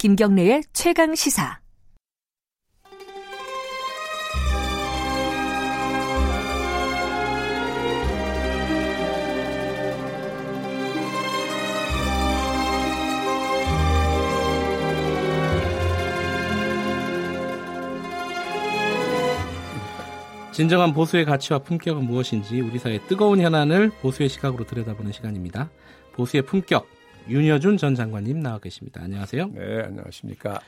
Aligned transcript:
김경래의 0.00 0.62
최강 0.72 1.14
시사. 1.14 1.60
진정한 20.50 20.94
보수의 20.94 21.26
가치와 21.26 21.58
품격은 21.58 22.06
무엇인지 22.06 22.62
우리 22.62 22.78
사회의 22.78 23.00
뜨거운 23.06 23.42
현안을 23.42 23.90
보수의 24.00 24.30
시각으로 24.30 24.64
들여다보는 24.64 25.12
시간입니다. 25.12 25.68
보수의 26.14 26.46
품격 26.46 26.86
윤여준 27.30 27.76
전 27.76 27.94
장관님 27.94 28.40
나와 28.40 28.58
계십니다. 28.58 29.00
안녕하세요. 29.02 29.52
네, 29.54 29.82
안녕하십니까. 29.82 30.60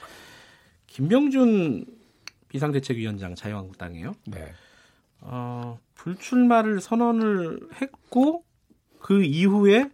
김병준 0.86 1.86
비상대책위원장 2.48 3.34
자유한국당이에요. 3.34 4.14
네. 4.26 4.52
어, 5.22 5.80
불출마를 5.96 6.80
선언을 6.80 7.58
했고 7.80 8.44
그 9.00 9.24
이후에 9.24 9.90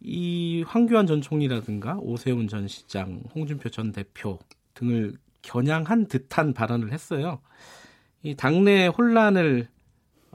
이 0.00 0.64
황교안 0.66 1.06
전 1.06 1.22
총리라든가 1.22 1.96
오세훈 2.00 2.46
전 2.46 2.68
시장, 2.68 3.22
홍준표 3.34 3.70
전 3.70 3.92
대표 3.92 4.38
등을 4.74 5.14
겨냥한 5.40 6.08
듯한 6.08 6.52
발언을 6.52 6.92
했어요. 6.92 7.40
이 8.22 8.34
당내 8.34 8.88
혼란을 8.88 9.68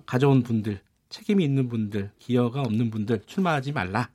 가져온 0.07 0.41
분들, 0.41 0.79
책임이 1.09 1.43
있는 1.43 1.69
분들, 1.69 2.09
기여가 2.17 2.61
없는 2.61 2.89
분들 2.89 3.21
출마하지 3.27 3.73
말라. 3.73 4.09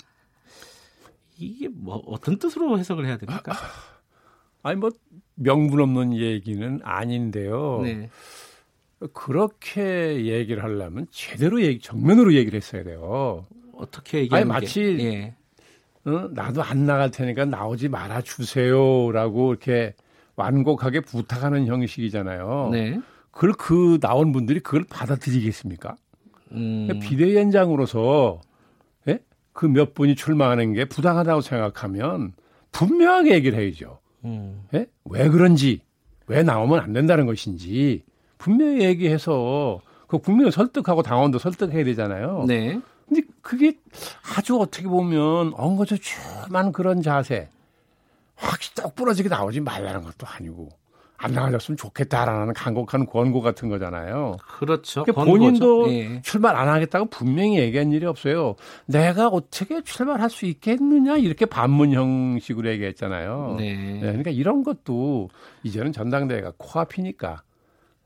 이게 1.40 1.68
뭐 1.68 2.02
어떤 2.06 2.38
뜻으로 2.38 2.78
해석을 2.78 3.06
해야 3.06 3.16
됩니까? 3.16 3.52
아니 4.62 4.78
뭐 4.78 4.90
명분 5.34 5.80
없는 5.80 6.16
얘기는 6.16 6.80
아닌데요. 6.82 7.80
네. 7.82 8.10
그렇게 9.14 10.26
얘기를 10.26 10.62
하려면 10.62 11.06
제대로 11.10 11.62
얘기, 11.62 11.80
정면으로 11.80 12.34
얘기를 12.34 12.56
했어야 12.58 12.84
돼요. 12.84 13.46
어떻게 13.72 14.18
얘기하는 14.18 14.50
아니 14.50 14.62
마치 14.62 14.96
게, 14.96 15.04
예. 15.04 15.34
어, 16.04 16.28
나도 16.32 16.62
안 16.62 16.84
나갈 16.84 17.10
테니까 17.10 17.46
나오지 17.46 17.88
말아 17.88 18.20
주세요라고 18.20 19.50
이렇게 19.52 19.94
완곡하게 20.36 21.00
부탁하는 21.00 21.66
형식이잖아요. 21.66 22.68
네. 22.72 23.00
그걸 23.30 23.52
그 23.52 23.98
나온 24.00 24.32
분들이 24.32 24.60
그걸 24.60 24.84
받아들이겠습니까? 24.84 25.96
음, 26.52 27.00
비대위원장으로서 27.00 28.40
예? 28.44 28.49
그 29.52 29.66
몇 29.66 29.94
분이 29.94 30.14
출마하는 30.16 30.72
게 30.74 30.84
부당하다고 30.84 31.40
생각하면 31.40 32.32
분명하게 32.72 33.34
얘기를 33.34 33.58
해야죠. 33.58 33.98
음, 34.24 34.62
예? 34.74 34.86
왜 35.04 35.28
그런지, 35.28 35.80
왜 36.26 36.42
나오면 36.42 36.80
안 36.80 36.92
된다는 36.92 37.26
것인지 37.26 38.04
분명히 38.38 38.82
얘기해서 38.84 39.80
그 40.06 40.18
국민을 40.18 40.52
설득하고 40.52 41.02
당원도 41.02 41.38
설득해야 41.38 41.84
되잖아요. 41.84 42.44
네. 42.46 42.80
근데 43.08 43.22
그게 43.42 43.76
아주 44.36 44.58
어떻게 44.60 44.86
보면 44.86 45.52
엉거저춤한 45.56 46.72
그런 46.72 47.02
자세, 47.02 47.48
확 48.36 48.60
똑 48.74 48.94
부러지게 48.94 49.28
나오지 49.28 49.60
말라는 49.60 50.02
것도 50.02 50.26
아니고 50.26 50.68
안 51.22 51.32
나가졌으면 51.32 51.76
좋겠다라는 51.76 52.54
간곡한 52.54 53.04
권고 53.04 53.42
같은 53.42 53.68
거잖아요. 53.68 54.38
그렇죠. 54.58 55.04
그러니까. 55.04 55.24
본인도 55.24 55.92
예. 55.92 56.22
출마 56.22 56.48
안 56.58 56.66
하겠다고 56.68 57.10
분명히 57.10 57.58
얘기한 57.58 57.92
일이 57.92 58.06
없어요. 58.06 58.56
내가 58.86 59.28
어떻게 59.28 59.82
출마할 59.82 60.30
수 60.30 60.46
있겠느냐 60.46 61.18
이렇게 61.18 61.44
반문 61.44 61.92
형식으로 61.92 62.70
얘기했잖아요. 62.70 63.56
네. 63.58 63.74
네, 63.74 64.00
그러니까 64.00 64.30
이런 64.30 64.64
것도 64.64 65.28
이제는 65.62 65.92
전당대회가 65.92 66.54
코앞이니까 66.56 67.42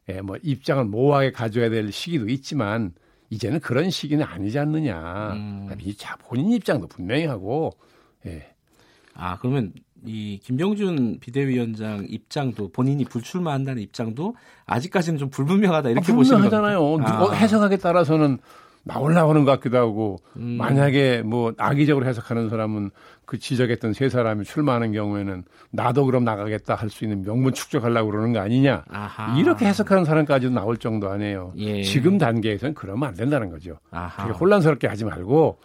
예, 0.09 0.21
뭐 0.21 0.37
입장을 0.43 0.85
모호하게 0.85 1.31
가져야 1.31 1.71
될 1.71 1.93
시기도 1.93 2.29
있지만 2.29 2.95
이제는 3.31 3.61
그런 3.61 3.91
시기는 3.91 4.25
아니지 4.25 4.59
않느냐. 4.59 5.33
음. 5.35 5.71
이 5.81 5.95
자, 5.97 6.17
본인 6.17 6.51
입장도 6.51 6.89
분명히 6.89 7.27
하고 7.27 7.71
예. 8.27 8.53
아 9.15 9.39
그러면 9.39 9.73
이 10.05 10.39
김병준 10.43 11.19
비대위원장 11.21 12.07
입장도 12.09 12.71
본인이 12.73 13.05
불출마한다는 13.05 13.83
입장도 13.83 14.35
아직까지는 14.67 15.19
좀 15.19 15.31
불분명하다 15.31 15.91
이렇게 15.91 16.13
아, 16.13 16.15
보시는? 16.15 16.39
누가 16.99 17.33
아. 17.33 17.33
해석하기에 17.33 17.79
따라서는 17.79 18.39
나올 18.87 19.15
나오는 19.15 19.45
것 19.47 19.51
같기도 19.53 19.79
하고 19.79 20.19
음. 20.37 20.57
만약에 20.59 21.23
뭐 21.23 21.55
악의적으로 21.57 22.07
해석하는 22.07 22.51
사람은 22.51 22.91
그 23.25 23.39
지적했던 23.39 23.95
세 23.95 24.11
사람이 24.11 24.45
출마하는 24.45 24.93
경우에는 24.93 25.45
나도 25.71 26.05
그럼 26.05 26.25
나가겠다 26.25 26.75
할 26.75 26.91
수 26.91 27.05
있는 27.05 27.23
명분 27.23 27.55
축적하려고 27.55 28.11
그러는 28.11 28.35
거 28.35 28.41
아니냐 28.41 28.85
아하. 28.91 29.39
이렇게 29.39 29.65
해석하는 29.65 30.05
사람까지도 30.05 30.53
나올 30.53 30.77
정도 30.77 31.09
아니에요. 31.09 31.55
예. 31.57 31.83
지금 31.83 32.19
단계에서는 32.19 32.75
그러면 32.75 33.09
안 33.09 33.15
된다는 33.15 33.49
거죠. 33.49 33.79
아하. 33.91 34.25
그렇게 34.25 34.39
혼란스럽게 34.39 34.87
하지 34.87 35.07
말고 35.07 35.59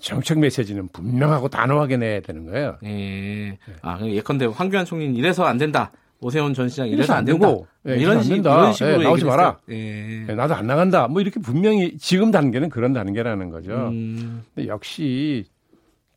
정책 0.00 0.38
메시지는 0.38 0.88
분명하고 0.88 1.48
단호하게 1.48 1.96
내야 1.96 2.20
되는 2.20 2.46
거예요. 2.46 2.76
예. 2.84 3.58
아, 3.82 3.96
그럼 3.96 4.10
예컨대 4.10 4.46
황교안 4.46 4.84
총리는 4.84 5.14
이래서 5.14 5.44
안 5.44 5.58
된다. 5.58 5.90
오세훈 6.20 6.54
전 6.54 6.68
시장 6.68 6.86
이래서 6.86 6.98
이래서 6.98 7.14
안. 7.14 7.24
되고, 7.24 7.66
예, 7.88 7.96
이런 7.96 8.22
식 8.22 8.30
된다. 8.34 8.54
이런 8.54 8.72
식으로 8.72 9.00
예, 9.00 9.04
나오지 9.04 9.24
마라. 9.24 9.58
예. 9.70 10.26
예, 10.28 10.34
나도 10.34 10.54
안 10.54 10.66
나간다. 10.66 11.08
뭐 11.08 11.20
이렇게 11.20 11.40
분명히 11.40 11.96
지금 11.98 12.30
단계는 12.30 12.70
그런 12.70 12.92
단계라는 12.92 13.50
거죠. 13.50 13.72
음, 13.88 14.42
근데 14.54 14.68
역시 14.68 15.44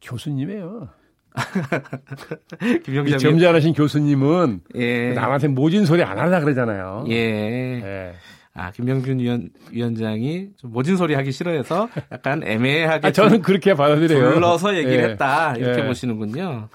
교수님이에요. 0.01 0.89
김영기 2.83 3.11
이 3.13 3.17
점잖으신 3.17 3.73
교수님은 3.73 4.61
예. 4.75 5.13
남한테 5.13 5.49
모진 5.49 5.85
소리 5.85 6.03
안 6.03 6.17
하려 6.17 6.39
그러잖아요. 6.39 7.05
예. 7.09 8.13
예. 8.59 8.63
아, 8.67 8.71
김병준 8.71 9.19
위원, 9.19 9.49
위원장이 9.71 10.49
좀 10.57 10.71
모진 10.71 10.97
소리 10.97 11.13
하기 11.15 11.31
싫어해서 11.31 11.89
약간 12.11 12.43
애매하게 12.43 13.07
아, 13.07 13.11
저는 13.11 13.41
그렇게 13.41 13.73
받아들여요. 13.73 14.33
불러서 14.33 14.75
얘기를 14.75 14.99
예. 14.99 15.09
했다. 15.11 15.55
이렇게 15.55 15.81
예. 15.81 15.85
보시는군요. 15.87 16.69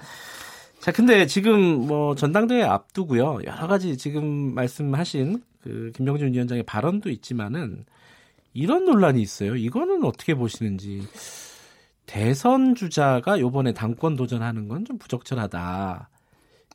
자, 0.79 0.91
근데 0.91 1.25
지금 1.25 1.87
뭐 1.87 2.15
전당대회 2.15 2.63
앞두고요. 2.63 3.39
여러 3.45 3.67
가지 3.67 3.97
지금 3.97 4.53
말씀하신 4.53 5.41
그 5.63 5.91
김병준 5.95 6.33
위원장의 6.33 6.63
발언도 6.63 7.09
있지만은 7.09 7.85
이런 8.53 8.85
논란이 8.85 9.21
있어요. 9.21 9.55
이거는 9.55 10.03
어떻게 10.03 10.33
보시는지. 10.35 11.03
대선 12.05 12.75
주자가 12.75 13.39
요번에 13.39 13.73
당권 13.73 14.15
도전하는 14.15 14.67
건 14.67 14.85
좀 14.85 14.97
부적절하다. 14.99 16.09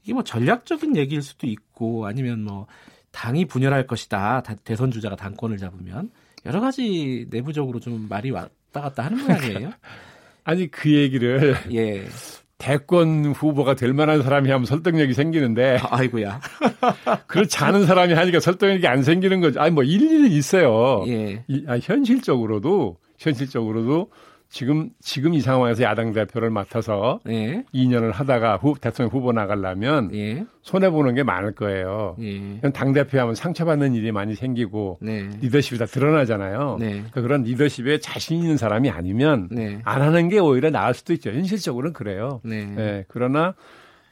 이게 0.02 0.12
뭐 0.12 0.24
전략적인 0.24 0.96
얘기일 0.96 1.22
수도 1.22 1.46
있고 1.46 2.06
아니면 2.06 2.42
뭐 2.42 2.66
당이 3.12 3.46
분열할 3.46 3.86
것이다. 3.86 4.42
다- 4.42 4.54
대선 4.64 4.90
주자가 4.90 5.16
당권을 5.16 5.58
잡으면 5.58 6.10
여러 6.46 6.60
가지 6.60 7.26
내부적으로 7.30 7.80
좀 7.80 8.06
말이 8.08 8.30
왔다 8.30 8.80
갔다 8.80 9.04
하는 9.04 9.18
모양이에요. 9.24 9.70
아니 10.44 10.70
그 10.70 10.92
얘기를 10.92 11.54
예. 11.74 12.06
대권 12.58 13.26
후보가 13.26 13.74
될 13.74 13.94
만한 13.94 14.22
사람이 14.22 14.50
하면 14.50 14.66
설득력이 14.66 15.14
생기는데 15.14 15.78
아, 15.82 15.96
아이고야. 15.98 16.40
그렇지 17.26 17.56
않은 17.64 17.86
사람이 17.86 18.12
하니까 18.12 18.38
설득력이 18.40 18.86
안 18.86 19.02
생기는 19.02 19.40
거죠. 19.40 19.60
아니 19.60 19.70
뭐 19.72 19.82
일리는 19.82 20.30
있어요. 20.30 21.04
예. 21.08 21.42
이- 21.48 21.64
아, 21.66 21.78
현실적으로도 21.80 22.98
현실적으로도 23.18 24.10
지금 24.50 24.90
지금 25.00 25.32
이 25.32 25.40
상황에서 25.40 25.84
야당 25.84 26.12
대표를 26.12 26.50
맡아서 26.50 27.20
예. 27.28 27.64
2년을 27.72 28.00
2년을 28.00 28.12
하다가 28.12 28.56
후, 28.56 28.74
대통령 28.80 29.12
후보 29.12 29.32
나가려면 29.32 30.12
예. 30.14 30.44
손해 30.62 30.90
보는 30.90 31.14
게 31.14 31.22
많을 31.22 31.52
거예요. 31.52 32.16
예. 32.20 32.60
당 32.72 32.92
대표하면 32.92 33.34
상처받는 33.34 33.94
일이 33.94 34.10
많이 34.12 34.34
생기고 34.34 34.98
네. 35.00 35.28
리더십이 35.40 35.78
다 35.78 35.86
드러나잖아요. 35.86 36.78
네. 36.80 36.90
그러니까 36.90 37.20
그런 37.20 37.42
리더십에 37.44 38.00
자신 38.00 38.42
있는 38.42 38.56
사람이 38.56 38.90
아니면 38.90 39.48
네. 39.50 39.80
안 39.84 40.02
하는 40.02 40.28
게 40.28 40.38
오히려 40.38 40.70
나을 40.70 40.94
수도 40.94 41.12
있죠. 41.12 41.30
현실적으로는 41.30 41.92
그래요. 41.92 42.40
네. 42.44 42.74
예, 42.78 43.04
그러나 43.08 43.54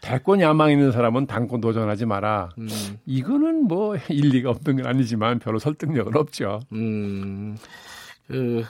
대권 0.00 0.40
야망 0.40 0.70
있는 0.70 0.92
사람은 0.92 1.26
당권 1.26 1.60
도전하지 1.60 2.06
마라. 2.06 2.50
음. 2.58 2.68
이거는 3.06 3.64
뭐 3.64 3.96
일리가 4.08 4.50
없는 4.50 4.76
건 4.76 4.86
아니지만 4.86 5.40
별로 5.40 5.58
설득력은 5.58 6.16
없죠. 6.16 6.60
음. 6.72 7.56
그 8.28 8.62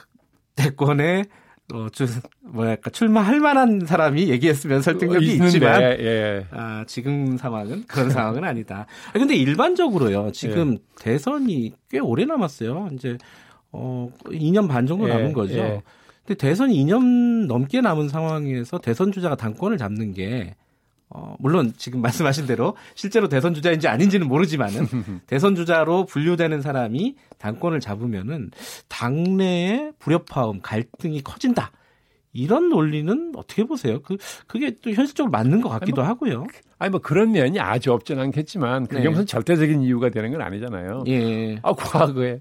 대권에 0.55 1.25
어, 1.73 1.87
주, 1.91 2.07
뭐랄까 2.41 2.89
출마할 2.89 3.39
만한 3.39 3.85
사람이 3.85 4.29
얘기했으면 4.29 4.81
설득력이 4.81 5.33
있는데, 5.33 5.45
있지만 5.45 5.81
예. 5.81 6.45
아, 6.51 6.83
지금 6.87 7.37
상황은 7.37 7.85
그런 7.87 8.09
상황은 8.09 8.43
아니다. 8.43 8.87
아, 9.09 9.13
근데 9.13 9.35
일반적으로요. 9.35 10.31
지금 10.31 10.73
예. 10.73 10.77
대선이 10.99 11.73
꽤 11.89 11.99
오래 11.99 12.25
남았어요. 12.25 12.89
이제 12.93 13.17
어 13.71 14.09
2년 14.25 14.67
반 14.67 14.87
정도 14.87 15.07
예, 15.07 15.13
남은 15.13 15.33
거죠. 15.33 15.57
예. 15.57 15.81
근데 16.25 16.37
대선이 16.37 16.75
2년 16.85 17.45
넘게 17.45 17.81
남은 17.81 18.09
상황에서 18.09 18.79
대선 18.79 19.11
주자가 19.11 19.35
당권을 19.35 19.77
잡는 19.77 20.13
게 20.13 20.55
어, 21.09 21.35
물론 21.39 21.73
지금 21.75 22.01
말씀하신 22.01 22.45
대로 22.45 22.75
실제로 22.93 23.27
대선 23.27 23.53
주자인지 23.53 23.87
아닌지는 23.87 24.27
모르지만은 24.27 24.85
대선 25.27 25.55
주자로 25.55 26.05
분류되는 26.05 26.61
사람이 26.61 27.15
당권을 27.39 27.79
잡으면은 27.79 28.51
당내의 28.87 29.93
불협화음, 29.99 30.61
갈등이 30.61 31.21
커진다. 31.21 31.71
이런 32.31 32.69
논리는 32.69 33.31
어떻게 33.35 33.63
보세요? 33.63 34.01
그 34.03 34.17
그게 34.45 34.75
또 34.81 34.91
현실적으로 34.91 35.31
맞는 35.31 35.61
것 35.61 35.69
같기도 35.69 36.03
아니, 36.03 36.07
뭐, 36.07 36.09
하고요. 36.09 36.47
아니 36.77 36.91
뭐 36.91 37.01
그런 37.01 37.31
면이 37.31 37.59
아주 37.59 37.91
없진 37.91 38.19
않겠지만 38.19 38.85
그게 38.85 39.01
네. 39.01 39.09
무슨 39.09 39.25
절대적인 39.25 39.81
이유가 39.81 40.09
되는 40.09 40.31
건 40.31 40.41
아니잖아요. 40.41 41.05
예. 41.07 41.55
아 41.63 41.73
과거에 41.73 42.39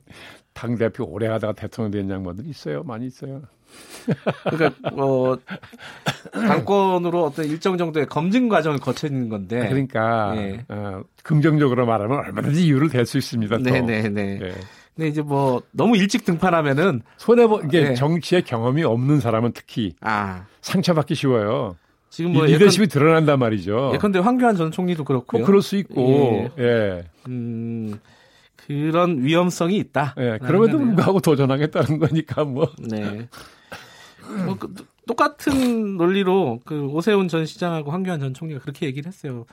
당 0.53 0.77
대표 0.77 1.05
오래 1.05 1.27
하다가 1.29 1.55
대통령 1.55 1.91
된 1.91 2.11
양반들 2.11 2.47
있어요, 2.47 2.83
많이 2.83 3.07
있어요. 3.07 3.43
그러니까 4.45 4.73
어 4.93 5.37
당권으로 6.33 7.25
어떤 7.25 7.47
일정 7.47 7.77
정도의 7.77 8.07
검증 8.07 8.49
과정을 8.49 8.79
거치는 8.79 9.29
건데. 9.29 9.69
그러니까 9.69 10.35
예. 10.37 10.65
어, 10.69 11.03
긍정적으로 11.23 11.87
말하면 11.87 12.19
얼마든지 12.19 12.67
이유를 12.67 12.89
댈 12.89 13.07
수 13.07 13.19
있습니다. 13.19 13.59
또. 13.59 13.63
네네네. 13.63 14.39
예. 14.43 14.55
근데 14.95 15.09
이제 15.09 15.23
뭐 15.23 15.63
너무 15.71 15.97
일찍 15.97 16.25
등판하면은 16.25 17.03
손해 17.19 17.47
보 17.47 17.61
이게 17.65 17.91
네. 17.91 17.95
정치에 17.95 18.41
경험이 18.41 18.85
없는 18.85 19.21
사람은 19.21 19.53
특히 19.53 19.95
아 20.01 20.45
상처받기 20.61 21.15
쉬워요. 21.15 21.77
지금 22.11 22.35
이뭐 22.35 22.47
리더십이 22.47 22.89
드러난단 22.89 23.39
말이죠. 23.39 23.93
예컨대 23.95 24.19
황교안 24.19 24.57
전 24.57 24.73
총리도 24.73 25.05
그렇고요. 25.05 25.41
뭐 25.41 25.47
그럴 25.47 25.61
수 25.63 25.77
있고, 25.77 26.49
예, 26.59 27.05
음, 27.29 28.01
그런 28.57 29.23
위험성이 29.23 29.77
있다. 29.77 30.15
예. 30.19 30.39
그럼에도 30.43 30.79
불구하고 30.79 31.21
도전하겠다는 31.21 31.99
거니까 31.99 32.45
뭐. 32.45 32.69
네. 32.79 33.29
뭐 34.45 34.57
그, 34.59 34.75
똑같은 35.07 35.97
논리로 35.97 36.61
그 36.65 36.87
오세훈 36.89 37.29
전 37.29 37.47
시장하고 37.47 37.91
황교안 37.91 38.21
전 38.21 38.35
총리가 38.35 38.61
그렇게 38.61 38.87
얘기를 38.87 39.09
했어요. 39.09 39.47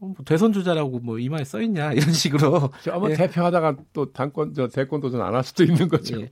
어, 0.00 0.06
뭐 0.06 0.14
대선 0.24 0.52
주자라고 0.52 1.00
뭐 1.00 1.18
이마에 1.18 1.44
써 1.44 1.60
있냐 1.60 1.92
이런 1.94 2.12
식으로. 2.12 2.70
아마 2.90 3.10
예. 3.10 3.14
대표하다가 3.14 3.76
또 3.92 4.12
당권 4.12 4.54
저 4.54 4.68
대권 4.68 5.00
도전 5.00 5.20
안 5.20 5.34
할 5.34 5.44
수도 5.44 5.64
있는 5.64 5.88
거죠. 5.88 6.20
예. 6.20 6.28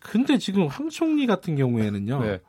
근데 0.00 0.36
지금 0.38 0.66
황 0.66 0.88
총리 0.88 1.26
같은 1.26 1.54
경우에는요. 1.56 2.22
네. 2.22 2.40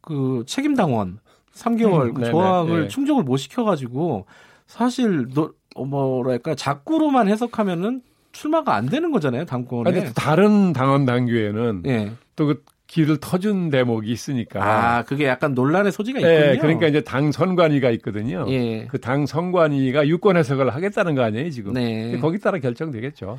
그 0.00 0.44
책임 0.46 0.74
당원 0.74 1.18
3개월 1.52 2.08
음, 2.08 2.14
그 2.14 2.24
조항을 2.30 2.84
예. 2.84 2.88
충족을 2.88 3.22
못 3.24 3.36
시켜가지고 3.38 4.26
사실 4.66 5.26
너, 5.34 5.52
어, 5.74 5.84
뭐랄까 5.84 6.54
자꾸로만 6.54 7.28
해석하면은 7.28 8.02
출마가 8.32 8.74
안 8.74 8.86
되는 8.86 9.10
거잖아요 9.10 9.44
당권에. 9.46 10.04
또 10.06 10.12
다른 10.12 10.72
당원 10.72 11.04
당규에는 11.06 11.82
예. 11.86 12.12
또그 12.36 12.62
길을 12.86 13.18
터준 13.18 13.70
대목이 13.70 14.10
있으니까. 14.10 14.62
아 14.62 15.02
그게 15.02 15.26
약간 15.26 15.54
논란의 15.54 15.90
소지가 15.92 16.20
있군요. 16.20 16.34
예, 16.34 16.56
그러니까 16.58 16.86
이제 16.86 17.00
당 17.02 17.32
선관위가 17.32 17.90
있거든요. 17.92 18.46
예. 18.48 18.86
그당 18.86 19.26
선관위가 19.26 20.06
유권 20.06 20.36
해석을 20.36 20.70
하겠다는 20.74 21.14
거 21.14 21.22
아니에요, 21.22 21.50
지금? 21.50 21.72
네. 21.72 22.16
거기 22.20 22.38
따라 22.38 22.58
결정되겠죠. 22.58 23.38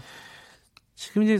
지금 0.95 1.23
이제 1.23 1.39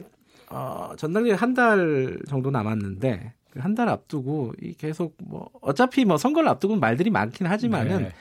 어, 0.49 0.91
전당대회 0.97 1.33
한 1.33 1.53
달 1.53 2.17
정도 2.29 2.49
남았는데 2.51 3.33
그한달 3.49 3.89
앞두고 3.89 4.53
이 4.61 4.73
계속 4.73 5.17
뭐 5.23 5.49
어차피 5.61 6.05
뭐 6.05 6.17
선거를 6.17 6.47
앞두고 6.49 6.77
말들이 6.77 7.09
많긴 7.09 7.47
하지만은 7.47 8.03
네. 8.03 8.11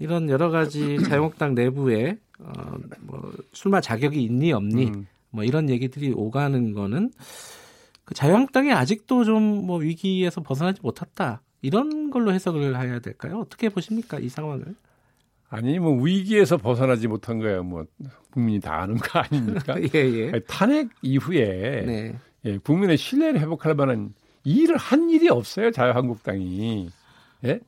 이런 0.00 0.28
여러 0.28 0.50
가지 0.50 0.96
자유한국당 1.04 1.54
내부에 1.54 2.16
어, 2.40 2.52
뭐 3.00 3.32
출마 3.52 3.80
자격이 3.80 4.20
있니 4.22 4.52
없니 4.52 4.86
음. 4.88 5.06
뭐 5.30 5.44
이런 5.44 5.68
얘기들이 5.68 6.12
오가는 6.16 6.72
거는 6.72 7.10
그 8.08 8.14
자유한국당이 8.14 8.72
아직도 8.72 9.24
좀 9.24 9.58
뭐 9.68 9.78
위기에서 9.78 10.40
벗어나지 10.40 10.80
못했다 10.82 11.42
이런 11.60 12.10
걸로 12.10 12.32
해석을 12.32 12.74
해야 12.80 13.00
될까요? 13.00 13.38
어떻게 13.40 13.68
보십니까 13.68 14.18
이 14.18 14.30
상황을? 14.30 14.74
아니 15.50 15.78
뭐 15.78 15.92
위기에서 16.02 16.56
벗어나지 16.56 17.06
못한 17.06 17.38
거야 17.38 17.60
뭐 17.60 17.84
국민이 18.30 18.60
다 18.60 18.80
아는 18.80 18.96
거 18.96 19.18
아닙니까? 19.18 19.74
예 19.94 19.98
예. 19.98 20.28
아니, 20.30 20.40
탄핵 20.46 20.88
이후에 21.02 21.84
네. 21.86 22.18
예, 22.46 22.58
국민의 22.58 22.96
신뢰를 22.96 23.40
회복할 23.40 23.74
만한 23.74 24.14
일을 24.44 24.78
한 24.78 25.10
일이 25.10 25.28
없어요 25.28 25.70
자유한국당이. 25.70 26.88
예? 27.44 27.60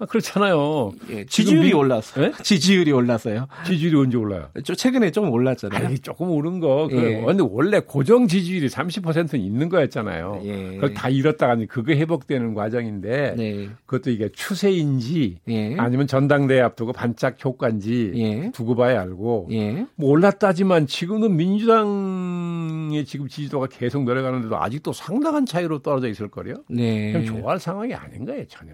아, 0.00 0.06
그렇잖아요. 0.06 0.90
예, 1.10 1.24
지지율이 1.24 1.68
미- 1.68 1.72
올랐어요. 1.72 2.24
예? 2.26 2.32
지지율이 2.42 2.90
올랐어요. 2.90 3.46
지지율이 3.64 3.96
언제 3.96 4.16
올라요? 4.16 4.48
좀 4.64 4.74
최근에 4.74 5.12
좀 5.12 5.30
올랐잖아요. 5.30 5.86
아니, 5.86 5.98
조금 6.00 6.30
오른 6.30 6.58
거. 6.58 6.88
그, 6.90 6.96
예. 6.96 7.22
원래 7.24 7.78
고정 7.78 8.26
지지율이 8.26 8.66
30%는 8.68 9.38
있는 9.40 9.68
거였잖아요. 9.68 10.40
예. 10.44 10.74
그걸 10.74 10.94
다 10.94 11.08
잃었다가 11.08 11.56
그거 11.68 11.92
회복되는 11.92 12.54
과정인데 12.54 13.34
네. 13.36 13.68
그것도 13.86 14.10
이게 14.10 14.30
추세인지 14.32 15.38
예. 15.48 15.76
아니면 15.78 16.08
전당대회 16.08 16.60
앞두고 16.60 16.92
반짝 16.92 17.42
효과인지 17.44 18.12
예. 18.16 18.50
두고 18.50 18.74
봐야 18.74 19.00
알고 19.00 19.48
예. 19.52 19.86
뭐 19.94 20.10
올랐다지만 20.10 20.88
지금은 20.88 21.36
민주당의 21.36 23.04
지금 23.04 23.28
지지도가 23.28 23.68
계속 23.68 24.02
내려가는데도 24.02 24.56
아직도 24.60 24.92
상당한 24.92 25.46
차이로 25.46 25.78
떨어져 25.82 26.08
있을 26.08 26.28
거요. 26.28 26.54
네. 26.68 27.24
좋아할 27.24 27.60
상황이 27.60 27.94
아닌 27.94 28.24
거예요 28.24 28.44
전혀. 28.48 28.72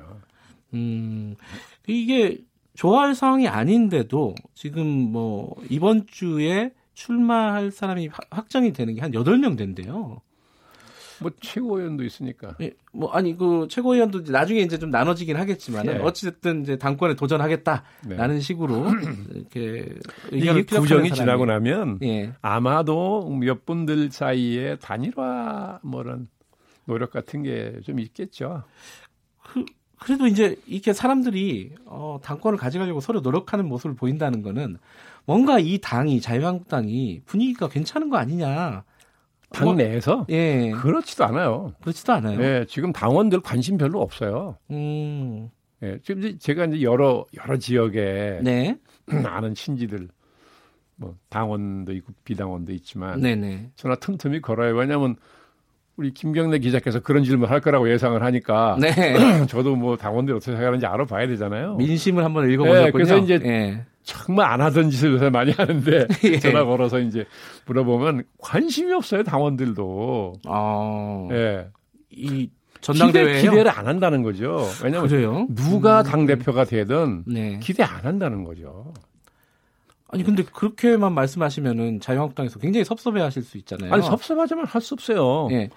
음. 0.74 1.34
이게 1.86 2.38
좋아할 2.74 3.14
상황이 3.14 3.48
아닌데도 3.48 4.34
지금 4.54 4.86
뭐 4.86 5.54
이번 5.68 6.06
주에 6.06 6.72
출마할 6.94 7.70
사람이 7.70 8.08
확- 8.08 8.26
확정이 8.30 8.72
되는 8.72 8.94
게한 8.94 9.12
8명 9.12 9.56
된대요. 9.56 10.20
뭐 11.22 11.30
최고위원도 11.40 12.02
있으니까. 12.04 12.56
예, 12.62 12.72
뭐 12.94 13.10
아니 13.12 13.36
그 13.36 13.66
최고위원도 13.68 14.20
나중에 14.32 14.60
이제 14.60 14.78
좀 14.78 14.88
나눠지긴 14.88 15.36
하겠지만 15.36 15.84
예. 15.86 15.90
은 15.90 16.00
어찌됐든 16.00 16.62
이제 16.62 16.78
당권에 16.78 17.14
도전하겠다라는 17.14 18.36
네. 18.36 18.40
식으로 18.40 18.86
이렇게 19.34 19.94
이게 20.32 20.50
의견을 20.50 20.64
구정이 20.66 21.12
지나고 21.12 21.44
나면 21.44 21.98
예. 22.02 22.32
아마도 22.40 23.28
몇 23.28 23.66
분들 23.66 24.10
사이에 24.10 24.76
단일화 24.76 25.80
뭐런 25.82 26.28
노력 26.86 27.10
같은 27.10 27.42
게 27.42 27.74
좀 27.84 28.00
있겠죠. 28.00 28.62
그 29.52 29.64
래도 30.08 30.26
이제 30.26 30.56
이렇게 30.66 30.92
사람들이 30.92 31.74
어, 31.84 32.18
당권을 32.22 32.58
가져가려고 32.58 33.00
서로 33.00 33.20
노력하는 33.20 33.66
모습을 33.66 33.94
보인다는 33.94 34.42
거는 34.42 34.78
뭔가 35.26 35.58
이 35.58 35.78
당이 35.78 36.20
자유한국당이 36.20 37.20
분위기가 37.26 37.68
괜찮은 37.68 38.08
거 38.08 38.16
아니냐. 38.16 38.84
당 39.50 39.64
뭐, 39.64 39.74
내에서 39.74 40.26
예, 40.30 40.70
그렇지도 40.70 41.24
않아요. 41.24 41.74
그렇지도 41.80 42.12
않아요. 42.12 42.38
네, 42.38 42.64
지금 42.66 42.92
당원들 42.92 43.40
관심 43.40 43.76
별로 43.76 44.00
없어요. 44.00 44.56
음, 44.70 45.50
예, 45.82 45.98
지금 46.02 46.22
이제 46.22 46.38
제가 46.38 46.66
이제 46.66 46.82
여러 46.82 47.26
여러 47.36 47.58
지역에 47.58 48.40
네, 48.42 48.78
아는 49.26 49.54
친지들 49.54 50.08
뭐 50.96 51.16
당원도 51.30 51.92
있고 51.94 52.12
비당원도 52.24 52.72
있지만 52.74 53.20
네, 53.20 53.34
네, 53.34 53.70
전화 53.74 53.96
틈틈이 53.96 54.40
걸어요. 54.40 54.76
왜냐하면 54.76 55.16
우리 56.00 56.14
김경래 56.14 56.58
기자께서 56.60 57.00
그런 57.00 57.24
질문 57.24 57.50
할 57.50 57.60
거라고 57.60 57.90
예상을 57.90 58.22
하니까 58.22 58.78
네. 58.80 59.44
저도 59.48 59.76
뭐 59.76 59.98
당원들이 59.98 60.34
어떻게 60.34 60.52
생각하는지 60.52 60.86
알아봐야 60.86 61.26
되잖아요. 61.26 61.74
민심을 61.76 62.24
한번 62.24 62.50
읽어보셨군요. 62.50 62.84
네, 62.86 62.90
그래서 62.90 63.18
이제 63.18 63.38
예. 63.44 63.84
정말 64.02 64.50
안 64.50 64.62
하던 64.62 64.88
짓을 64.88 65.12
요새 65.12 65.28
많이 65.28 65.52
하는데 65.52 66.06
예. 66.24 66.38
전화 66.38 66.64
걸어서 66.64 67.00
이제 67.00 67.26
물어보면 67.66 68.24
관심이 68.38 68.90
없어요 68.94 69.24
당원들도. 69.24 70.32
어, 70.48 71.28
예. 71.32 71.66
이 72.10 72.26
기대, 72.28 72.50
전당대회요. 72.80 73.42
기대 73.42 73.62
를 73.62 73.68
안 73.70 73.86
한다는 73.86 74.22
거죠. 74.22 74.66
왜냐하면 74.82 75.10
그래요? 75.10 75.46
누가 75.54 76.02
당 76.02 76.24
대표가 76.24 76.64
되든 76.64 77.24
네. 77.26 77.58
기대 77.62 77.82
안 77.82 78.06
한다는 78.06 78.44
거죠. 78.44 78.94
아니 80.08 80.24
근데 80.24 80.42
그렇게만 80.44 81.12
말씀하시면은 81.12 82.00
자유한국당에서 82.00 82.58
굉장히 82.58 82.84
섭섭해하실 82.86 83.42
수 83.42 83.58
있잖아요. 83.58 83.92
아니 83.92 84.02
섭섭하지만 84.02 84.64
할 84.64 84.80
수 84.80 84.94
없어요. 84.94 85.48
예. 85.52 85.68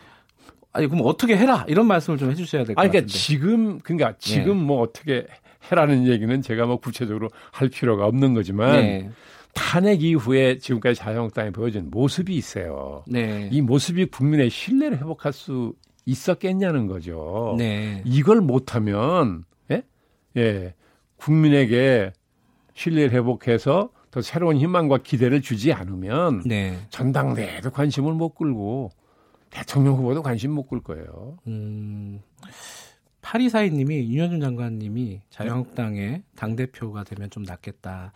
아니 0.74 0.88
그럼 0.88 1.06
어떻게 1.06 1.38
해라 1.38 1.66
이런 1.68 1.86
말씀을 1.86 2.18
좀 2.18 2.32
해주셔야 2.32 2.64
될것 2.66 2.82
아니 2.82 2.92
같은데. 2.92 3.06
그러니까 3.06 3.18
지금 3.18 3.80
그러니까 3.80 4.16
지금 4.18 4.58
뭐 4.58 4.82
어떻게 4.82 5.28
해라는 5.72 6.08
얘기는 6.08 6.42
제가 6.42 6.66
뭐 6.66 6.78
구체적으로 6.78 7.30
할 7.52 7.70
필요가 7.70 8.06
없는 8.06 8.34
거지만 8.34 8.82
네. 8.82 9.10
탄핵 9.54 10.04
이후에 10.04 10.58
지금까지 10.58 11.00
자유한국당이 11.00 11.52
보여준 11.52 11.90
모습이 11.92 12.36
있어요. 12.36 13.04
네. 13.08 13.50
이 13.52 13.62
모습이 13.62 14.06
국민의 14.06 14.50
신뢰를 14.50 14.98
회복할 14.98 15.32
수 15.32 15.74
있었겠냐는 16.06 16.88
거죠. 16.88 17.56
네. 17.58 18.02
이걸 18.04 18.42
못하면 18.42 19.46
예? 19.72 19.84
예 20.36 20.74
국민에게 21.18 22.12
신뢰를 22.74 23.12
회복해서 23.12 23.90
더 24.10 24.22
새로운 24.22 24.58
희망과 24.58 25.00
기대를 25.00 25.42
주지 25.42 25.72
않으면 25.72 26.44
네. 26.46 26.78
전당대회도 26.90 27.72
관심을 27.72 28.14
못 28.14 28.36
끌고 28.36 28.92
대통령 29.54 29.96
후보도 29.96 30.24
관심 30.24 30.52
못 30.52 30.68
끌 30.68 30.82
거예요. 30.82 31.38
음. 31.48 32.20
파리사이님이 33.22 34.12
윤여준 34.14 34.42
장관님이 34.42 35.22
자유한국당의 35.30 36.24
당 36.36 36.56
대표가 36.56 37.04
되면 37.04 37.30
좀 37.30 37.44
낫겠다 37.44 38.12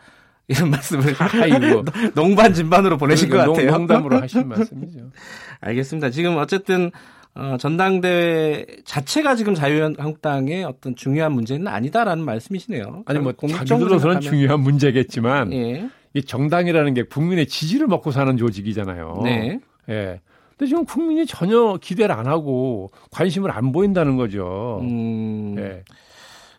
이런 0.47 0.69
말씀을 0.69 1.03
아이고. 1.41 1.85
농반 2.15 2.53
진반으로 2.53 2.97
보내신 2.97 3.29
것 3.29 3.37
그러니까 3.37 3.45
농- 3.45 3.55
같아요. 3.55 3.77
농담으로 3.77 4.21
하신 4.21 4.47
말씀이죠. 4.47 5.11
알겠습니다. 5.61 6.09
지금 6.09 6.37
어쨌든 6.37 6.91
어, 7.35 7.55
전당대회 7.59 8.65
자체가 8.83 9.35
지금 9.35 9.53
자유한국당의 9.53 10.63
어떤 10.63 10.95
중요한 10.95 11.33
문제는 11.33 11.67
아니다라는 11.67 12.25
말씀이시네요. 12.25 13.03
아니 13.05 13.19
뭐 13.19 13.31
공적으로 13.33 13.65
자기들로서는 13.65 14.15
생각하면- 14.19 14.21
중요한 14.23 14.59
문제겠지만 14.61 15.53
예. 15.53 15.89
이 16.15 16.23
정당이라는 16.23 16.93
게 16.95 17.03
국민의 17.03 17.45
지지를 17.47 17.87
먹고 17.87 18.11
사는 18.11 18.35
조직이잖아요. 18.37 19.21
네. 19.23 19.59
예. 19.89 20.19
근데 20.57 20.69
지금 20.69 20.85
국민이 20.85 21.25
전혀 21.25 21.77
기대를 21.81 22.13
안 22.15 22.25
하고 22.27 22.91
관심을 23.11 23.51
안 23.51 23.71
보인다는 23.71 24.17
거죠. 24.17 24.79
음, 24.81 25.55
예. 25.59 25.83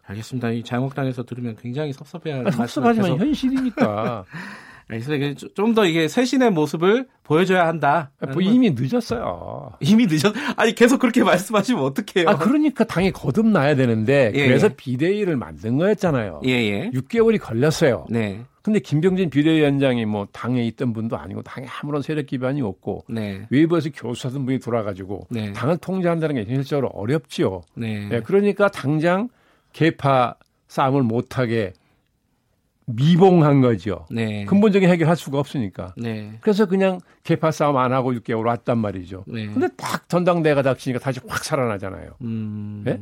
알겠습니다. 0.06 0.50
이 0.50 0.62
자유한국당에서 0.62 1.24
들으면 1.24 1.56
굉장히 1.60 1.92
섭섭해할 1.92 2.46
아, 2.46 2.50
섭섭하지만 2.50 3.18
현실이니까. 3.18 4.24
알겠습니다. 4.90 5.48
좀 5.54 5.74
더 5.74 5.84
이게 5.84 6.08
쇄신의 6.08 6.50
모습을 6.52 7.08
보여줘야 7.22 7.66
한다. 7.66 8.10
뭐 8.32 8.40
이미 8.40 8.70
늦었어요. 8.74 9.72
이미 9.80 10.06
늦었. 10.06 10.32
아니 10.56 10.74
계속 10.74 10.98
그렇게 10.98 11.22
말씀하시면 11.22 11.82
어떡해요? 11.82 12.26
아 12.30 12.38
그러니까 12.38 12.84
당이 12.84 13.12
거듭나야 13.12 13.74
되는데 13.76 14.32
예, 14.34 14.46
그래서 14.46 14.68
예. 14.68 14.74
비대위를 14.74 15.36
만든 15.36 15.76
거였잖아요. 15.76 16.40
예, 16.46 16.50
예. 16.52 16.90
6개월이 16.94 17.38
걸렸어요. 17.38 18.06
네, 18.08 18.40
근데 18.68 18.80
김병진 18.80 19.30
비대위원장이 19.30 20.04
뭐 20.04 20.28
당에 20.30 20.62
있던 20.66 20.92
분도 20.92 21.16
아니고 21.16 21.40
당에 21.40 21.66
아무런 21.80 22.02
세력 22.02 22.26
기반이 22.26 22.60
없고 22.60 23.06
네, 23.08 23.46
외부에서 23.48 23.88
교수하던 23.88 24.44
분이 24.44 24.58
돌아가지고 24.58 25.26
네. 25.30 25.54
당을 25.54 25.78
통제한다는 25.78 26.34
게 26.34 26.44
현실적으로 26.44 26.88
어렵지요. 26.88 27.62
네. 27.72 28.10
예, 28.12 28.20
그러니까 28.20 28.68
당장 28.68 29.30
개파 29.72 30.34
싸움을 30.66 31.02
못하게 31.02 31.72
미봉한 32.84 33.62
거죠. 33.62 34.04
네. 34.10 34.44
근본적인 34.44 34.86
해결할 34.90 35.16
수가 35.16 35.38
없으니까. 35.38 35.94
네. 35.96 36.36
그래서 36.42 36.66
그냥 36.66 37.00
개파 37.24 37.50
싸움 37.50 37.78
안 37.78 37.94
하고 37.94 38.12
6개월 38.12 38.44
왔단 38.44 38.76
말이죠. 38.76 39.24
네. 39.28 39.46
근데 39.46 39.68
딱 39.78 40.10
전당대회가 40.10 40.60
닥치니까 40.60 41.00
다시 41.00 41.20
확 41.26 41.42
살아나잖아요. 41.42 42.16
음. 42.20 42.84
예? 42.86 43.00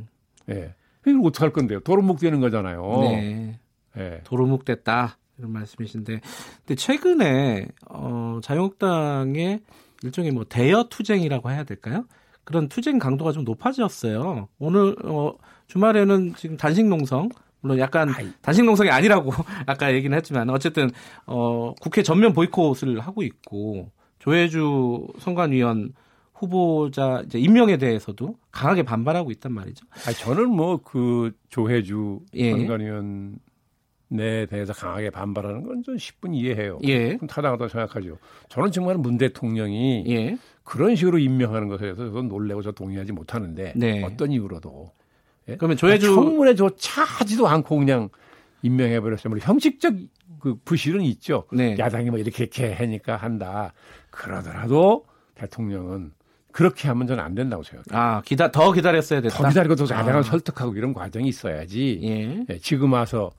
예. 0.55 0.75
이걸 1.05 1.27
어떡할 1.27 1.53
건데요? 1.53 1.81
도루묵 1.81 2.21
되는 2.21 2.39
거잖아요. 2.41 3.01
네. 3.01 3.59
예. 3.99 4.21
도루묵 4.23 4.65
됐다 4.65 5.19
이런 5.39 5.53
말씀이신데, 5.53 6.21
근데 6.59 6.75
최근에 6.75 7.69
어, 7.91 8.41
자유한국당의 8.43 9.61
일종의 10.03 10.31
뭐 10.33 10.45
대여 10.49 10.85
투쟁이라고 10.91 11.51
해야 11.51 11.65
될까요? 11.65 12.05
그런 12.45 12.69
투쟁 12.69 12.99
강도가 12.99 13.33
좀 13.33 13.45
높아졌어요. 13.45 14.49
오늘 14.59 14.95
어, 15.05 15.35
주말에는 15.67 16.35
지금 16.37 16.57
단식 16.57 16.87
농성 16.87 17.29
물론 17.61 17.79
약간 17.79 18.11
아이. 18.15 18.29
단식 18.41 18.65
농성이 18.65 18.91
아니라고 18.91 19.33
아까 19.67 19.93
얘기는 19.93 20.17
했지만 20.17 20.49
어쨌든 20.51 20.91
어, 21.27 21.75
국회 21.81 22.03
전면 22.03 22.33
보이콧을 22.33 23.01
하고 23.01 23.23
있고 23.23 23.91
조혜주 24.21 25.09
선관위원 25.19 25.93
후보자 26.35 27.23
이제 27.27 27.39
임명에 27.39 27.79
대해서도 27.79 28.37
강하게 28.53 28.83
반발하고 28.83 29.31
있단 29.33 29.53
말이죠. 29.53 29.87
아니, 30.07 30.15
저는 30.17 30.51
뭐 30.51 30.79
그 30.85 31.33
조혜주 31.49 32.21
예. 32.35 32.51
선관위원 32.53 33.39
에 34.13 34.47
대해서 34.47 34.73
강하게 34.73 35.11
반발하는 35.11 35.65
건 35.65 35.83
좀 35.83 35.97
10분 35.97 36.35
이해해요. 36.35 36.79
예, 36.85 37.17
타당하다고 37.17 37.69
생각하죠. 37.69 38.19
저는 38.49 38.71
정말 38.71 38.97
문 38.97 39.19
대통령이 39.19 40.05
예, 40.09 40.37
그런 40.63 40.95
식으로 40.95 41.19
임명하는 41.19 41.67
것에 41.69 41.83
대해서 41.83 42.11
저는 42.11 42.29
놀래고 42.29 42.63
저 42.63 42.71
동의하지 42.73 43.13
못하는데 43.13 43.73
네. 43.75 44.05
어떤 44.05 44.31
이유로도 44.31 44.93
예? 45.49 45.57
그러면 45.57 45.77
조혜주 45.77 46.07
청문회조차 46.07 47.03
하지도 47.03 47.49
않고 47.49 47.79
그냥 47.79 48.09
임명해 48.63 49.01
버렸어요. 49.01 49.31
물론 49.31 49.41
형식적 49.43 49.95
그 50.41 50.57
부실은 50.65 51.03
있죠. 51.03 51.45
네. 51.53 51.77
야당이 51.79 52.11
뭐 52.11 52.19
이렇게 52.19 52.45
이렇게 52.45 52.73
하니까 52.73 53.17
한다. 53.17 53.73
그러더라도 54.11 55.05
대통령은 55.35 56.13
그렇게 56.53 56.89
하면 56.89 57.07
저는 57.07 57.23
안 57.23 57.35
된다고 57.35 57.63
생각해요. 57.63 58.01
아 58.01 58.23
기다 58.23 58.51
더 58.51 58.73
기다렸어야 58.73 59.21
됐다. 59.21 59.37
더 59.37 59.49
기다리고 59.49 59.75
또 59.77 59.85
야당을 59.85 60.21
아. 60.21 60.23
설득하고 60.23 60.75
이런 60.77 60.95
과정이 60.95 61.29
있어야지. 61.29 62.01
예, 62.03 62.45
예, 62.49 62.59
지금 62.59 62.93
와서 62.93 63.31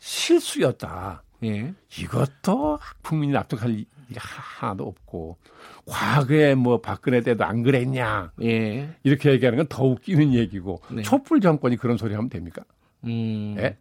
실수였다. 0.00 1.22
예, 1.44 1.72
이것도 1.98 2.78
국민이 3.02 3.32
납득할 3.32 3.70
일이 3.70 3.86
하나도 4.16 4.84
없고 4.84 5.38
과거에 5.86 6.54
뭐 6.54 6.80
박근혜 6.80 7.20
때도 7.22 7.44
안 7.44 7.62
그랬냐 7.62 8.32
예. 8.42 8.90
이렇게 9.04 9.30
얘기하는 9.30 9.56
건 9.56 9.66
더 9.68 9.84
웃기는 9.84 10.34
얘기고 10.34 10.80
네. 10.90 11.02
촛불 11.02 11.40
정권이 11.40 11.76
그런 11.76 11.96
소리 11.96 12.14
하면 12.14 12.28
됩니까? 12.28 12.62
음. 13.04 13.54
예? 13.58 13.78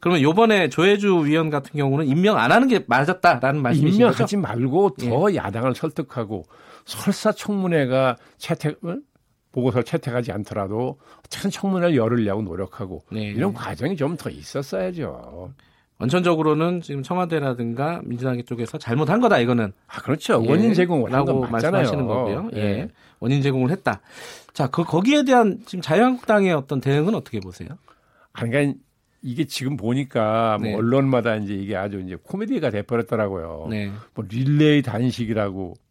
그러면 0.00 0.22
요번에 0.22 0.68
조혜주 0.68 1.26
위원 1.26 1.50
같은 1.50 1.70
경우는 1.78 2.06
임명 2.08 2.36
안 2.38 2.50
하는 2.50 2.66
게 2.66 2.84
맞았다라는 2.88 3.62
말씀이신 3.62 4.00
거죠? 4.00 4.12
임명하지 4.14 4.36
말고 4.38 4.94
더 4.96 5.34
야당을 5.34 5.76
설득하고 5.76 6.44
설사 6.84 7.30
청문회가 7.30 8.16
채택을 8.38 9.02
보고서 9.52 9.82
채택하지 9.82 10.32
않더라도 10.32 10.98
어쨌든 11.24 11.50
청문회를 11.50 11.96
열으려고 11.96 12.42
노력하고 12.42 13.02
네. 13.12 13.26
이런 13.28 13.52
과정이 13.54 13.96
좀 13.96 14.16
더 14.16 14.30
있었어야죠. 14.30 15.52
원천적으로는 15.98 16.80
지금 16.80 17.02
청와대라든가 17.02 18.00
민주당 18.04 18.42
쪽에서 18.44 18.76
잘못한 18.78 19.20
거다 19.20 19.38
이거는 19.38 19.72
아 19.86 20.00
그렇죠. 20.00 20.42
예, 20.44 20.50
원인 20.50 20.74
제공을 20.74 21.12
한 21.12 21.24
라고 21.24 21.40
건 21.40 21.50
맞잖아요. 21.52 21.82
말씀하시는 21.82 22.06
거고요. 22.06 22.50
예. 22.56 22.60
예. 22.60 22.88
원인 23.20 23.40
제공을 23.40 23.70
했다. 23.70 24.00
자, 24.52 24.66
그 24.66 24.82
거기에 24.84 25.24
대한 25.24 25.60
지금 25.64 25.80
자유한국당의 25.80 26.52
어떤 26.54 26.80
대응은 26.80 27.14
어떻게 27.14 27.38
보세요? 27.40 27.68
아니, 28.32 28.50
그러니까 28.50 28.78
이게 29.22 29.44
지금 29.44 29.76
보니까 29.76 30.58
뭐 30.58 30.68
네. 30.68 30.74
언론마다 30.74 31.36
이제 31.36 31.54
이게 31.54 31.76
아주 31.76 32.00
이제 32.00 32.16
코미디가 32.20 32.70
돼버렸더라고요. 32.70 33.68
네. 33.70 33.92
뭐 34.14 34.24
릴레이 34.28 34.82
단식이라고 34.82 35.74
예? 35.78 35.81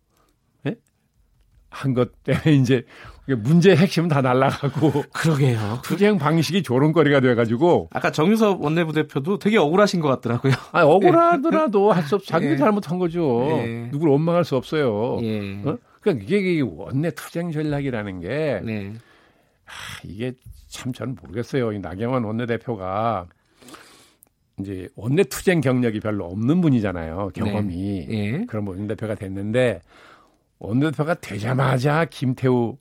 한 1.73 1.93
것 1.93 2.21
때문에 2.23 2.53
이제 2.61 2.83
문제의 3.27 3.77
핵심은 3.77 4.09
다 4.09 4.21
날라가고 4.21 4.91
그러게요. 5.13 5.79
투쟁 5.83 6.17
방식이 6.17 6.63
조롱거리가 6.63 7.21
돼가지고 7.21 7.87
아까 7.93 8.11
정유섭 8.11 8.61
원내부대표도 8.61 9.39
되게 9.39 9.57
억울하신 9.57 10.01
것 10.01 10.09
같더라고요. 10.09 10.51
아, 10.73 10.83
억울하더라도 10.83 11.91
할 11.93 12.03
수 12.03 12.15
없, 12.15 12.25
자기가 12.25 12.51
예. 12.53 12.57
잘못한 12.57 12.99
거죠. 12.99 13.47
예. 13.63 13.87
누굴 13.89 14.09
원망할 14.09 14.43
수 14.43 14.57
없어요. 14.57 15.19
예. 15.21 15.61
어? 15.63 15.77
그러니까 16.01 16.25
이게, 16.27 16.59
원내 16.61 17.11
투쟁 17.11 17.51
전략이라는 17.51 18.19
게 18.19 18.59
네. 18.65 18.93
아, 19.65 19.71
이게 20.03 20.33
참 20.67 20.91
저는 20.91 21.15
모르겠어요. 21.21 21.71
이 21.71 21.79
나경원 21.79 22.25
원내대표가 22.25 23.27
이제 24.59 24.89
원내 24.95 25.23
투쟁 25.25 25.61
경력이 25.61 26.01
별로 26.01 26.25
없는 26.25 26.59
분이잖아요. 26.59 27.31
경험이. 27.33 28.07
예. 28.09 28.45
그런 28.47 28.67
원내대표가 28.67 29.15
됐는데 29.15 29.81
원내대표가 30.61 31.15
되자마자 31.15 32.05
김태우 32.05 32.77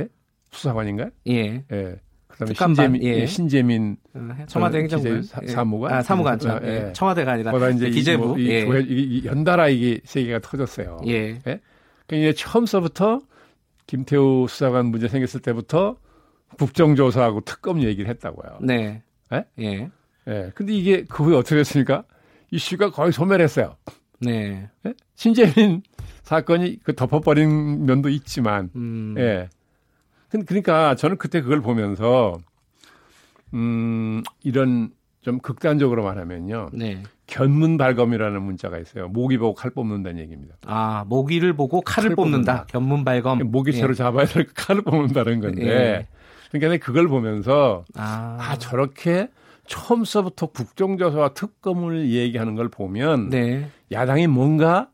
예? 0.00 0.08
수사관인가요? 0.50 1.10
예. 1.28 1.64
예. 1.70 2.00
그다음에 2.28 2.52
특감반, 2.52 2.74
신재민, 2.92 3.02
예. 3.02 3.20
예, 3.20 3.26
신재민 3.26 3.96
어, 4.14 4.28
청와대 4.46 4.78
어, 4.80 4.82
기재- 4.86 5.22
사- 5.22 5.40
사무관? 5.46 5.92
아, 5.92 6.02
사무관 6.02 6.38
예. 6.64 6.88
예. 6.88 6.92
청와대가 6.92 7.32
아니라 7.32 7.52
거다 7.52 7.70
이제 7.70 7.86
이 7.88 7.90
기재부. 7.92 8.26
뭐, 8.26 8.38
이 8.38 8.48
예. 8.50 8.60
이- 8.88 9.18
이 9.20 9.24
연달아 9.26 9.68
이게 9.68 10.00
세 10.04 10.22
개가 10.24 10.40
터졌어요. 10.40 11.00
예. 11.06 11.38
그러니까 11.38 11.60
이제 12.12 12.32
처음서부터 12.34 13.20
김태우 13.86 14.46
수사관 14.48 14.86
문제 14.86 15.08
생겼을 15.08 15.40
때부터 15.40 15.96
국정조사하고 16.58 17.42
특검 17.42 17.82
얘기를 17.82 18.08
했다고요. 18.10 18.58
네. 18.62 19.02
예? 19.32 19.44
예. 19.58 19.90
예. 20.28 20.52
근데 20.54 20.72
이게 20.72 21.04
그 21.08 21.24
후에 21.24 21.36
어떻게 21.36 21.56
됐습니까? 21.56 22.04
이슈가 22.50 22.90
거의 22.90 23.12
소멸했어요. 23.12 23.76
네. 24.20 24.68
예? 24.86 24.94
신재민 25.14 25.82
사건이 26.22 26.80
그 26.82 26.94
덮어버린 26.94 27.86
면도 27.86 28.08
있지만, 28.08 28.70
음. 28.74 29.14
예. 29.18 29.48
근- 30.28 30.44
그러니까 30.44 30.94
저는 30.96 31.16
그때 31.18 31.40
그걸 31.40 31.60
보면서, 31.60 32.38
음, 33.54 34.22
이런 34.42 34.90
좀 35.20 35.38
극단적으로 35.38 36.04
말하면요. 36.04 36.70
네. 36.72 37.02
견문 37.26 37.76
발검이라는 37.78 38.40
문자가 38.42 38.78
있어요. 38.78 39.08
모기 39.08 39.38
보고 39.38 39.54
칼 39.54 39.70
뽑는다는 39.72 40.20
얘기입니다. 40.20 40.54
아, 40.66 41.04
모기를 41.08 41.54
보고 41.54 41.80
칼을 41.80 42.06
칼을 42.10 42.16
뽑는다. 42.16 42.52
뽑는다. 42.52 42.66
견문 42.66 43.04
발검. 43.04 43.38
모기채로 43.50 43.94
잡아야 43.94 44.26
될 44.26 44.46
칼을 44.54 44.82
뽑는다는 44.82 45.40
건데. 45.40 45.66
예. 45.66 46.06
그러니까 46.52 46.84
그걸 46.84 47.08
보면서, 47.08 47.84
아. 47.96 48.36
아, 48.40 48.56
저렇게 48.58 49.28
처음서부터 49.66 50.46
국정조사와 50.46 51.34
특검을 51.34 52.10
얘기하는 52.10 52.54
걸 52.54 52.68
보면, 52.68 53.30
네. 53.30 53.68
야당이 53.92 54.26
뭔가 54.26 54.88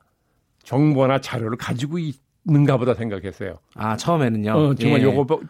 정보나 0.64 1.20
자료를 1.20 1.56
가지고 1.58 1.98
있는가 1.98 2.76
보다 2.76 2.94
생각했어요. 2.94 3.58
아, 3.74 3.96
처음에는요. 3.96 4.52
어, 4.52 4.74
정말 4.74 5.00
예. 5.00 5.04
요거 5.04 5.24
뭐 5.24 5.40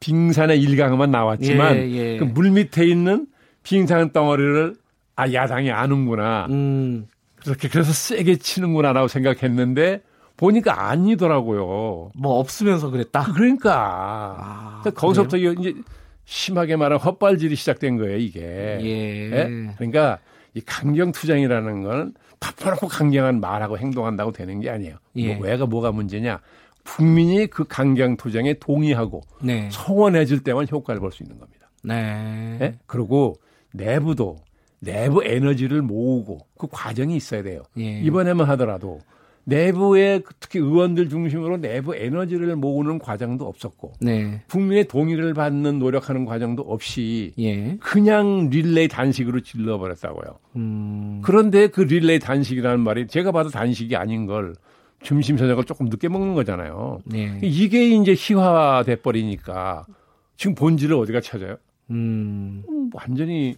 빙산의 0.00 0.60
일강만 0.60 1.10
나왔지만 1.10 1.76
예, 1.76 1.90
예. 1.90 2.18
그 2.18 2.24
물 2.24 2.50
밑에 2.50 2.86
있는 2.86 3.26
빙산 3.62 4.12
덩어리를 4.12 4.74
아 5.16 5.32
야당이 5.32 5.70
아는구나. 5.70 6.46
음. 6.50 7.06
그렇게 7.42 7.68
그래서 7.68 7.92
세게 7.92 8.36
치는구나라고 8.36 9.08
생각했는데 9.08 10.02
보니까 10.36 10.88
아니더라고요. 10.88 12.10
뭐 12.16 12.38
없으면서 12.38 12.90
그랬다. 12.90 13.32
그러니까 13.34 14.36
아, 14.38 14.80
그러니까 14.82 15.00
거기서부터 15.00 15.36
이제 15.36 15.74
심하게 16.24 16.76
말하면 16.76 17.00
헛발질이 17.00 17.54
시작된 17.56 17.96
거예요 17.98 18.16
이게. 18.16 18.40
예. 18.40 19.30
예? 19.32 19.74
그러니까 19.76 20.18
이 20.54 20.60
강경 20.60 21.12
투쟁이라는 21.12 21.82
건 21.82 22.14
덮어놓고 22.40 22.88
강경한 22.88 23.40
말하고 23.40 23.78
행동한다고 23.78 24.32
되는 24.32 24.60
게 24.60 24.70
아니에요. 24.70 24.96
예. 25.16 25.34
뭐 25.34 25.46
왜가 25.46 25.66
뭐가 25.66 25.92
문제냐? 25.92 26.40
국민이 26.84 27.46
그 27.46 27.64
강경 27.64 28.16
투쟁에 28.16 28.54
동의하고 28.54 29.22
네. 29.42 29.68
성원해 29.72 30.26
줄 30.26 30.42
때만 30.44 30.66
효과를 30.70 31.00
볼 31.00 31.10
수 31.12 31.22
있는 31.22 31.38
겁니다. 31.38 31.70
네. 31.82 32.58
예? 32.60 32.74
그리고 32.86 33.34
내부도 33.72 34.36
내부 34.80 35.24
에너지를 35.24 35.80
모으고 35.82 36.40
그 36.58 36.66
과정이 36.70 37.16
있어야 37.16 37.42
돼요. 37.42 37.62
예. 37.78 38.00
이번에만 38.00 38.48
하더라도 38.50 39.00
내부에 39.44 40.22
특히 40.40 40.58
의원들 40.58 41.08
중심으로 41.08 41.58
내부 41.58 41.94
에너지를 41.94 42.56
모으는 42.56 42.98
과정도 42.98 43.46
없었고 43.46 43.92
네. 44.00 44.42
국민의 44.50 44.88
동의를 44.88 45.34
받는 45.34 45.78
노력하는 45.78 46.24
과정도 46.24 46.62
없이 46.62 47.32
예. 47.38 47.76
그냥 47.80 48.48
릴레이 48.50 48.88
단식으로 48.88 49.40
질러버렸다고요. 49.40 50.38
음. 50.56 51.20
그런데 51.22 51.68
그 51.68 51.82
릴레이 51.82 52.18
단식이라는 52.18 52.80
말이 52.80 53.06
제가 53.06 53.32
봐도 53.32 53.50
단식이 53.50 53.96
아닌 53.96 54.26
걸 54.26 54.54
점심 55.02 55.36
저녁을 55.36 55.64
조금 55.64 55.86
늦게 55.86 56.08
먹는 56.08 56.34
거잖아요. 56.34 57.00
네. 57.04 57.38
이게 57.42 57.88
이제 57.88 58.14
희화돼 58.16 58.96
버리니까 58.96 59.84
지금 60.36 60.54
본질을 60.54 60.96
어디가 60.96 61.20
찾아요? 61.20 61.56
음. 61.90 62.62
음, 62.68 62.90
완전히 62.94 63.56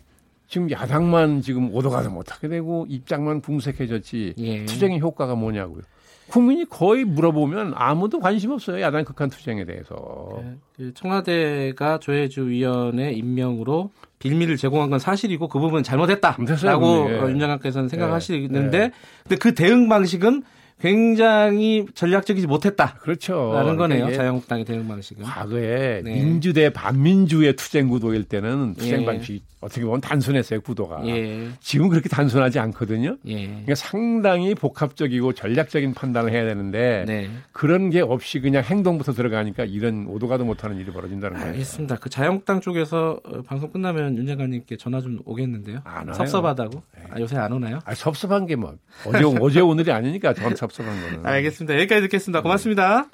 지금 0.49 0.71
야당만 0.71 1.41
지금 1.41 1.75
오도가도 1.75 2.11
못하게 2.11 2.49
되고 2.49 2.87
입장만 2.89 3.41
궁색해졌지 3.41 4.35
예. 4.39 4.65
투쟁의 4.65 5.01
효과가 5.01 5.35
뭐냐고요. 5.35 5.83
국민이 6.29 6.69
거의 6.69 7.05
물어보면 7.05 7.73
아무도 7.77 8.19
관심 8.19 8.51
없어요. 8.51 8.81
야당 8.81 9.05
극한 9.05 9.31
투쟁에 9.31 9.65
대해서. 9.65 10.43
그 10.77 10.93
청와대가 10.95 11.99
조혜주 11.99 12.49
위원의 12.49 13.17
임명으로 13.17 13.91
빌미를 14.19 14.57
제공한 14.57 14.91
건 14.91 14.99
사실이고 14.99 15.47
그 15.49 15.61
부분은 15.61 15.85
잘못했다라고 15.85 17.05
근데. 17.05 17.19
어, 17.21 17.31
윤 17.31 17.39
장관께서는 17.39 17.89
생각하시는데 17.89 18.61
네. 18.71 18.91
근데 19.23 19.37
그 19.37 19.55
대응 19.55 19.89
방식은 19.89 20.43
굉장히 20.81 21.87
전략적이지 21.95 22.47
못했다라는 22.47 23.01
그렇죠. 23.01 23.35
거네요. 23.35 23.77
그러니까 23.77 24.07
이게 24.09 24.17
자유한국당의 24.17 24.65
대응 24.65 24.87
방식은. 24.89 25.23
과거에 25.23 26.03
네. 26.03 26.15
민주대 26.15 26.71
반민주의 26.71 27.55
투쟁 27.57 27.89
구도일 27.89 28.25
때는 28.25 28.75
투쟁 28.75 29.03
예. 29.03 29.07
방식이 29.07 29.43
어떻게 29.67 29.85
보면 29.85 30.01
단순했어요 30.01 30.61
구도가. 30.63 31.07
예. 31.07 31.49
지금 31.61 31.89
그렇게 31.89 32.09
단순하지 32.09 32.59
않거든요. 32.59 33.17
예. 33.27 33.47
그러니까 33.47 33.75
상당히 33.77 34.55
복합적이고 34.55 35.33
전략적인 35.35 35.95
판단을 35.95 36.33
해야 36.33 36.45
되는데 36.45 37.05
네. 37.07 37.31
그런 37.53 37.91
게 37.91 38.01
없이 38.01 38.41
그냥 38.41 38.65
행동부터 38.65 39.13
들어가니까 39.13 39.65
이런 39.65 40.07
오도가도 40.09 40.45
못하는 40.45 40.77
일이 40.79 40.91
벌어진다는 40.93 41.37
거예요. 41.37 41.53
알겠습니다. 41.53 41.97
그 41.97 42.11
자유한국당 42.11 42.61
쪽에서 42.61 43.21
어, 43.25 43.43
방송 43.43 43.71
끝나면 43.71 44.17
윤 44.17 44.27
장관님께 44.27 44.77
전화 44.77 45.01
좀 45.01 45.21
오겠는데요. 45.25 45.81
안 45.85 46.07
와요. 46.09 46.15
섭섭하다고. 46.15 46.83
아, 47.13 47.21
요새 47.21 47.37
안 47.37 47.53
오나요? 47.53 47.79
아, 47.85 47.95
섭섭한 47.95 48.47
게 48.47 48.57
뭐 48.57 48.75
어제 49.07 49.23
어제 49.41 49.61
오늘이 49.61 49.93
아니니까 49.93 50.33
전 50.33 50.57
섭섭한 50.57 50.99
거는. 51.03 51.27
알겠습니다. 51.27 51.75
여기까지 51.79 52.01
듣겠습니다. 52.03 52.41
고맙습니다. 52.41 53.09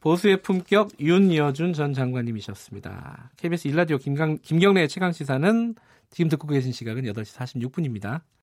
보수의 0.00 0.42
품격 0.42 0.90
윤여준 1.00 1.72
전 1.74 1.92
장관님이셨습니다. 1.92 3.30
KBS 3.36 3.68
일라디오 3.68 3.98
김강, 3.98 4.38
김경래의 4.42 4.88
최강 4.88 5.12
시사는 5.12 5.74
지금 6.12 6.28
듣고 6.28 6.46
계신 6.46 6.72
시각은 6.72 7.04
8시 7.04 7.36
46분입니다. 7.36 8.22